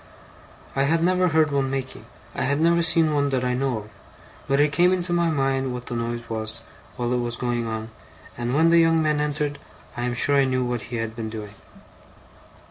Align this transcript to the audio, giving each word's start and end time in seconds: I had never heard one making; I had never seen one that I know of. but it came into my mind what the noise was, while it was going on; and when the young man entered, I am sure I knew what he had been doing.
I 0.75 0.85
had 0.85 1.03
never 1.03 1.27
heard 1.27 1.51
one 1.51 1.69
making; 1.69 2.07
I 2.33 2.41
had 2.41 2.59
never 2.59 2.81
seen 2.81 3.13
one 3.13 3.29
that 3.29 3.45
I 3.45 3.53
know 3.53 3.77
of. 3.77 3.89
but 4.47 4.59
it 4.59 4.71
came 4.73 4.91
into 4.93 5.13
my 5.13 5.29
mind 5.29 5.75
what 5.75 5.85
the 5.85 5.95
noise 5.95 6.27
was, 6.27 6.61
while 6.95 7.13
it 7.13 7.19
was 7.19 7.35
going 7.35 7.67
on; 7.67 7.91
and 8.35 8.55
when 8.55 8.71
the 8.71 8.79
young 8.79 8.99
man 9.03 9.21
entered, 9.21 9.59
I 9.95 10.01
am 10.05 10.15
sure 10.15 10.37
I 10.37 10.45
knew 10.45 10.65
what 10.65 10.81
he 10.89 10.95
had 10.95 11.15
been 11.15 11.29
doing. 11.29 11.53